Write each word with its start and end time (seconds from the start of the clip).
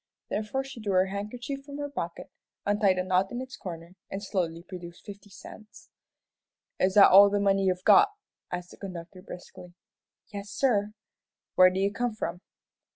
Therefore 0.31 0.63
she 0.63 0.79
drew 0.79 0.93
her 0.93 1.05
handkerchief 1.05 1.63
from 1.63 1.77
her 1.77 1.87
pocket, 1.87 2.31
untied 2.65 2.97
a 2.97 3.03
knot 3.03 3.31
in 3.31 3.39
its 3.39 3.55
corner, 3.55 3.93
and 4.09 4.23
slowly 4.23 4.63
produced 4.63 5.05
fifty 5.05 5.29
cents. 5.29 5.91
"Is 6.79 6.95
that 6.95 7.11
all 7.11 7.29
the 7.29 7.39
money 7.39 7.65
you've 7.65 7.83
got?" 7.83 8.09
asked 8.51 8.71
the 8.71 8.77
conductor, 8.77 9.21
briskly. 9.21 9.75
"Yes, 10.33 10.49
sir." 10.49 10.93
"Where 11.53 11.69
do 11.69 11.79
you 11.79 11.93
come 11.93 12.15
from?" 12.15 12.41